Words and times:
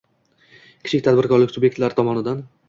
Kichik 0.87 1.03
tadbirkorlik 1.09 1.53
sub’ektlari 1.57 1.99
tomonidan 2.01 2.43